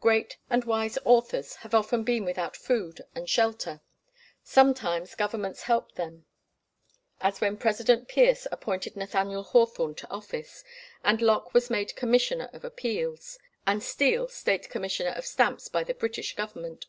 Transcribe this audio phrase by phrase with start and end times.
[0.00, 3.80] Great and wise authors have often been without food and shelter.
[4.44, 6.24] Sometimes governments helped them,
[7.20, 10.62] as when President Pierce appointed Nathaniel Hawthorne to office,
[11.02, 15.94] and Locke was made Commissioner of Appeals, and Steele State Commissioner of Stamps by the
[15.94, 16.86] British Government.